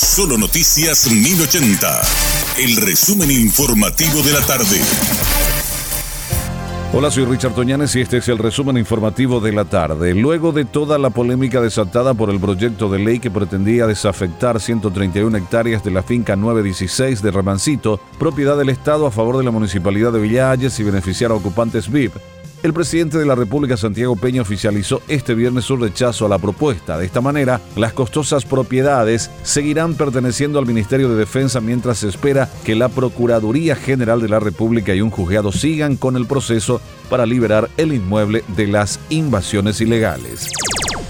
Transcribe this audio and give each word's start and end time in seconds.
Solo 0.00 0.38
Noticias 0.38 1.10
1080. 1.10 2.02
El 2.58 2.76
resumen 2.76 3.32
informativo 3.32 4.22
de 4.22 4.32
la 4.32 4.40
tarde. 4.46 4.80
Hola, 6.92 7.10
soy 7.10 7.24
Richard 7.24 7.52
Toñanes 7.54 7.96
y 7.96 8.02
este 8.02 8.18
es 8.18 8.28
el 8.28 8.38
resumen 8.38 8.78
informativo 8.78 9.40
de 9.40 9.52
la 9.52 9.64
tarde. 9.64 10.14
Luego 10.14 10.52
de 10.52 10.64
toda 10.64 10.98
la 10.98 11.10
polémica 11.10 11.60
desatada 11.60 12.14
por 12.14 12.30
el 12.30 12.38
proyecto 12.38 12.88
de 12.88 13.00
ley 13.00 13.18
que 13.18 13.32
pretendía 13.32 13.88
desafectar 13.88 14.60
131 14.60 15.36
hectáreas 15.36 15.82
de 15.82 15.90
la 15.90 16.04
finca 16.04 16.36
916 16.36 17.20
de 17.20 17.30
Ramancito, 17.32 18.00
propiedad 18.20 18.56
del 18.56 18.68
Estado 18.68 19.04
a 19.04 19.10
favor 19.10 19.36
de 19.36 19.44
la 19.44 19.50
Municipalidad 19.50 20.12
de 20.12 20.20
Villalles 20.20 20.78
y 20.78 20.84
beneficiar 20.84 21.32
a 21.32 21.34
ocupantes 21.34 21.90
VIP, 21.90 22.14
el 22.62 22.72
presidente 22.72 23.18
de 23.18 23.26
la 23.26 23.34
República, 23.34 23.76
Santiago 23.76 24.16
Peña, 24.16 24.42
oficializó 24.42 25.02
este 25.08 25.34
viernes 25.34 25.64
su 25.64 25.76
rechazo 25.76 26.26
a 26.26 26.28
la 26.28 26.38
propuesta. 26.38 26.98
De 26.98 27.06
esta 27.06 27.20
manera, 27.20 27.60
las 27.76 27.92
costosas 27.92 28.44
propiedades 28.44 29.30
seguirán 29.42 29.94
perteneciendo 29.94 30.58
al 30.58 30.66
Ministerio 30.66 31.08
de 31.08 31.16
Defensa 31.16 31.60
mientras 31.60 31.98
se 31.98 32.08
espera 32.08 32.50
que 32.64 32.74
la 32.74 32.88
Procuraduría 32.88 33.76
General 33.76 34.20
de 34.20 34.28
la 34.28 34.40
República 34.40 34.94
y 34.94 35.00
un 35.00 35.10
juzgado 35.10 35.52
sigan 35.52 35.96
con 35.96 36.16
el 36.16 36.26
proceso 36.26 36.80
para 37.08 37.26
liberar 37.26 37.70
el 37.76 37.92
inmueble 37.92 38.44
de 38.56 38.66
las 38.66 39.00
invasiones 39.08 39.80
ilegales. 39.80 40.48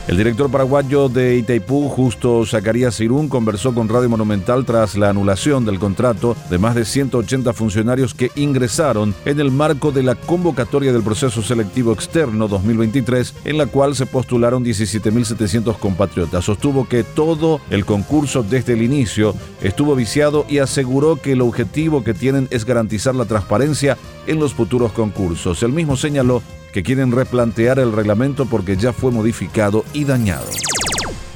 El 0.08 0.16
director 0.16 0.50
paraguayo 0.50 1.10
de 1.10 1.36
Itaipú, 1.36 1.90
Justo 1.90 2.46
Zacarías 2.46 2.98
Irún, 2.98 3.28
conversó 3.28 3.74
con 3.74 3.90
Radio 3.90 4.08
Monumental 4.08 4.64
tras 4.64 4.96
la 4.96 5.10
anulación 5.10 5.66
del 5.66 5.78
contrato 5.78 6.34
de 6.48 6.56
más 6.56 6.74
de 6.74 6.86
180 6.86 7.52
funcionarios 7.52 8.14
que 8.14 8.30
ingresaron 8.34 9.14
en 9.26 9.38
el 9.38 9.50
marco 9.50 9.92
de 9.92 10.02
la 10.02 10.14
convocatoria 10.14 10.94
del 10.94 11.02
proceso 11.02 11.42
selectivo 11.42 11.92
externo 11.92 12.48
2023, 12.48 13.34
en 13.44 13.58
la 13.58 13.66
cual 13.66 13.94
se 13.94 14.06
postularon 14.06 14.64
17.700 14.64 15.76
compatriotas. 15.76 16.46
Sostuvo 16.46 16.88
que 16.88 17.04
todo 17.04 17.60
el 17.68 17.84
concurso 17.84 18.42
desde 18.42 18.72
el 18.72 18.80
inicio 18.80 19.34
estuvo 19.60 19.94
viciado 19.94 20.46
y 20.48 20.56
aseguró 20.56 21.16
que 21.16 21.32
el 21.32 21.42
objetivo 21.42 22.02
que 22.02 22.14
tienen 22.14 22.48
es 22.50 22.64
garantizar 22.64 23.14
la 23.14 23.26
transparencia 23.26 23.98
en 24.26 24.38
los 24.38 24.54
futuros 24.54 24.92
concursos. 24.92 25.62
El 25.62 25.72
mismo 25.72 25.98
señaló 25.98 26.42
que 26.72 26.82
quieren 26.82 27.12
replantear 27.12 27.78
el 27.78 27.92
reglamento 27.92 28.46
porque 28.46 28.76
ya 28.76 28.92
fue 28.92 29.10
modificado 29.10 29.84
y 29.92 30.04
dañado. 30.04 30.46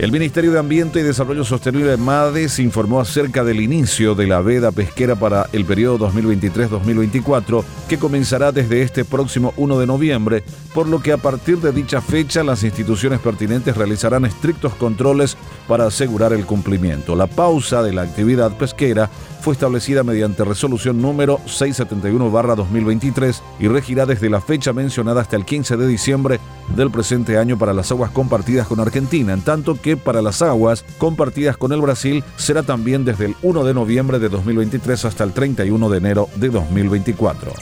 El 0.03 0.11
Ministerio 0.11 0.51
de 0.51 0.59
Ambiente 0.59 0.99
y 0.99 1.05
Desarrollo 1.05 1.45
Sostenible 1.45 1.97
MADES 1.97 2.59
informó 2.59 3.01
acerca 3.01 3.45
del 3.45 3.61
inicio 3.61 4.17
de 4.17 4.27
la 4.27 4.41
veda 4.41 4.73
pesquera 4.73 5.15
para 5.15 5.49
el 5.53 5.65
periodo 5.65 6.11
2023-2024 6.11 7.63
que 7.89 7.99
comenzará 7.99 8.51
desde 8.51 8.83
este 8.83 9.05
próximo 9.05 9.55
1 9.57 9.79
de 9.79 9.87
noviembre, 9.87 10.43
por 10.75 10.89
lo 10.89 11.01
que 11.01 11.13
a 11.13 11.19
partir 11.19 11.59
de 11.59 11.71
dicha 11.71 12.01
fecha 12.01 12.43
las 12.43 12.65
instituciones 12.65 13.21
pertinentes 13.21 13.77
realizarán 13.77 14.25
estrictos 14.25 14.75
controles 14.75 15.37
para 15.69 15.87
asegurar 15.87 16.33
el 16.33 16.47
cumplimiento. 16.47 17.15
La 17.15 17.29
pausa 17.29 17.81
de 17.85 17.93
la 17.93 18.03
actividad 18.03 18.57
pesquera 18.57 19.09
fue 19.41 19.55
establecida 19.55 20.03
mediante 20.03 20.45
resolución 20.45 21.01
número 21.01 21.39
671-2023 21.47 23.41
y 23.61 23.69
regirá 23.69 24.05
desde 24.05 24.31
la 24.31 24.41
fecha 24.41 24.73
mencionada 24.73 25.21
hasta 25.21 25.37
el 25.37 25.45
15 25.45 25.77
de 25.77 25.87
diciembre 25.87 26.41
del 26.77 26.91
presente 26.91 27.39
año 27.39 27.59
para 27.59 27.73
las 27.73 27.91
aguas 27.91 28.11
compartidas 28.11 28.67
con 28.67 28.81
Argentina, 28.81 29.33
en 29.33 29.43
tanto 29.43 29.81
que 29.81 29.97
para 29.97 30.23
las 30.23 30.43
aguas 30.43 30.85
compartidas 30.99 31.57
con 31.57 31.73
el 31.73 31.81
Brasil 31.81 32.25
será 32.37 32.63
también 32.63 33.05
desde 33.05 33.27
el 33.27 33.37
1 33.43 33.65
de 33.65 33.75
noviembre 33.75 34.19
de 34.19 34.29
2023 34.29 35.05
hasta 35.05 35.25
el 35.25 35.33
31 35.33 35.89
de 35.89 35.99
enero 35.99 36.29
de 36.37 36.49
2024. 36.49 37.53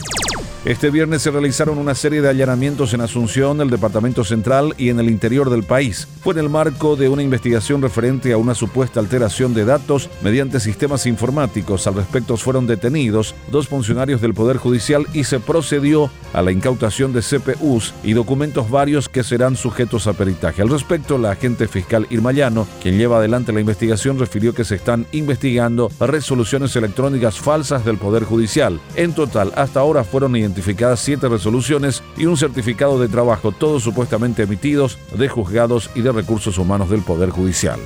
Este 0.63 0.91
viernes 0.91 1.23
se 1.23 1.31
realizaron 1.31 1.79
una 1.79 1.95
serie 1.95 2.21
de 2.21 2.29
allanamientos 2.29 2.93
en 2.93 3.01
Asunción, 3.01 3.61
el 3.61 3.71
Departamento 3.71 4.23
Central 4.23 4.75
y 4.77 4.89
en 4.89 4.99
el 4.99 5.09
interior 5.09 5.49
del 5.49 5.63
país. 5.63 6.07
Fue 6.21 6.35
en 6.35 6.39
el 6.39 6.49
marco 6.49 6.95
de 6.95 7.09
una 7.09 7.23
investigación 7.23 7.81
referente 7.81 8.31
a 8.31 8.37
una 8.37 8.53
supuesta 8.53 8.99
alteración 8.99 9.55
de 9.55 9.65
datos 9.65 10.07
mediante 10.21 10.59
sistemas 10.59 11.07
informáticos. 11.07 11.87
Al 11.87 11.95
respecto 11.95 12.37
fueron 12.37 12.67
detenidos 12.67 13.33
dos 13.49 13.67
funcionarios 13.67 14.21
del 14.21 14.35
Poder 14.35 14.57
Judicial 14.57 15.07
y 15.13 15.23
se 15.23 15.39
procedió 15.39 16.11
a 16.31 16.43
la 16.43 16.51
incautación 16.51 17.11
de 17.11 17.23
CPUs 17.23 17.95
y 18.03 18.13
documentos 18.13 18.69
varios 18.69 19.09
que 19.09 19.23
serán 19.23 19.55
sujetos 19.55 20.05
a 20.05 20.13
peritaje. 20.13 20.61
Al 20.61 20.69
respecto, 20.69 21.17
la 21.17 21.31
agente 21.31 21.67
fiscal 21.67 22.05
Irmayano, 22.11 22.67
quien 22.83 22.99
lleva 22.99 23.17
adelante 23.17 23.51
la 23.51 23.61
investigación, 23.61 24.19
refirió 24.19 24.53
que 24.53 24.63
se 24.63 24.75
están 24.75 25.07
investigando 25.11 25.89
resoluciones 25.99 26.75
electrónicas 26.75 27.39
falsas 27.39 27.83
del 27.83 27.97
Poder 27.97 28.25
Judicial. 28.25 28.79
En 28.95 29.13
total, 29.13 29.51
hasta 29.55 29.79
ahora 29.79 30.03
fueron 30.03 30.35
identificados 30.35 30.50
siete 30.95 31.27
resoluciones 31.27 32.03
y 32.17 32.25
un 32.25 32.37
certificado 32.37 32.99
de 32.99 33.07
trabajo, 33.07 33.51
todos 33.51 33.83
supuestamente 33.83 34.43
emitidos 34.43 34.97
de 35.17 35.29
juzgados 35.29 35.89
y 35.95 36.01
de 36.01 36.11
recursos 36.11 36.57
humanos 36.57 36.89
del 36.89 37.01
Poder 37.01 37.29
Judicial. 37.29 37.79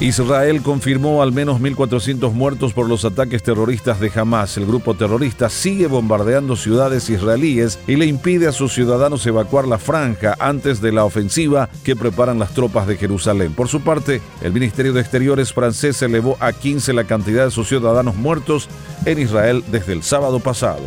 Israel 0.00 0.60
confirmó 0.60 1.22
al 1.22 1.32
menos 1.32 1.58
1.400 1.58 2.30
muertos 2.32 2.74
por 2.74 2.86
los 2.86 3.06
ataques 3.06 3.42
terroristas 3.42 3.98
de 3.98 4.12
Hamas. 4.14 4.58
El 4.58 4.66
grupo 4.66 4.94
terrorista 4.94 5.48
sigue 5.48 5.86
bombardeando 5.86 6.54
ciudades 6.54 7.08
israelíes 7.08 7.78
y 7.86 7.96
le 7.96 8.04
impide 8.04 8.46
a 8.46 8.52
sus 8.52 8.74
ciudadanos 8.74 9.26
evacuar 9.26 9.66
la 9.66 9.78
franja 9.78 10.36
antes 10.38 10.82
de 10.82 10.92
la 10.92 11.06
ofensiva 11.06 11.70
que 11.82 11.96
preparan 11.96 12.38
las 12.38 12.52
tropas 12.52 12.86
de 12.86 12.98
Jerusalén. 12.98 13.54
Por 13.54 13.68
su 13.68 13.80
parte, 13.80 14.20
el 14.42 14.52
Ministerio 14.52 14.92
de 14.92 15.00
Exteriores 15.00 15.54
francés 15.54 16.02
elevó 16.02 16.36
a 16.40 16.52
15 16.52 16.92
la 16.92 17.04
cantidad 17.04 17.46
de 17.46 17.50
sus 17.50 17.68
ciudadanos 17.68 18.16
muertos 18.16 18.68
en 19.06 19.18
Israel 19.18 19.64
desde 19.68 19.94
el 19.94 20.02
sábado 20.02 20.40
pasado. 20.40 20.82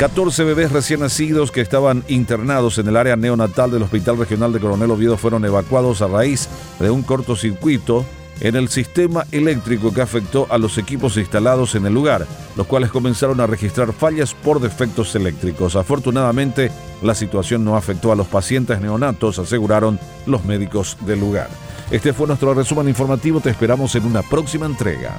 14 0.00 0.44
bebés 0.44 0.72
recién 0.72 1.00
nacidos 1.00 1.52
que 1.52 1.60
estaban 1.60 2.04
internados 2.08 2.78
en 2.78 2.88
el 2.88 2.96
área 2.96 3.16
neonatal 3.16 3.70
del 3.70 3.82
Hospital 3.82 4.16
Regional 4.16 4.50
de 4.50 4.58
Coronel 4.58 4.92
Oviedo 4.92 5.18
fueron 5.18 5.44
evacuados 5.44 6.00
a 6.00 6.06
raíz 6.06 6.48
de 6.78 6.88
un 6.88 7.02
cortocircuito 7.02 8.06
en 8.40 8.56
el 8.56 8.70
sistema 8.70 9.26
eléctrico 9.30 9.92
que 9.92 10.00
afectó 10.00 10.46
a 10.48 10.56
los 10.56 10.78
equipos 10.78 11.18
instalados 11.18 11.74
en 11.74 11.84
el 11.84 11.92
lugar, 11.92 12.26
los 12.56 12.66
cuales 12.66 12.90
comenzaron 12.90 13.42
a 13.42 13.46
registrar 13.46 13.92
fallas 13.92 14.32
por 14.32 14.58
defectos 14.58 15.14
eléctricos. 15.16 15.76
Afortunadamente, 15.76 16.72
la 17.02 17.14
situación 17.14 17.62
no 17.62 17.76
afectó 17.76 18.10
a 18.10 18.16
los 18.16 18.26
pacientes 18.26 18.80
neonatos, 18.80 19.38
aseguraron 19.38 20.00
los 20.24 20.46
médicos 20.46 20.96
del 21.04 21.20
lugar. 21.20 21.50
Este 21.90 22.14
fue 22.14 22.26
nuestro 22.26 22.54
resumen 22.54 22.88
informativo, 22.88 23.40
te 23.40 23.50
esperamos 23.50 23.94
en 23.96 24.06
una 24.06 24.22
próxima 24.22 24.64
entrega. 24.64 25.18